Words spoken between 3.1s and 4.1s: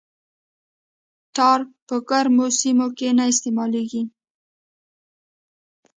نه استعمالیږي